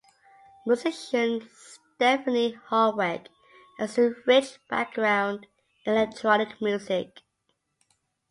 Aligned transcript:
Musician 0.65 1.47
Stephane 1.55 2.59
Holweck 2.71 3.27
has 3.77 3.99
a 3.99 4.15
rich 4.25 4.57
background 4.67 5.45
in 5.85 5.93
electronic 5.93 6.59
music. 6.59 7.21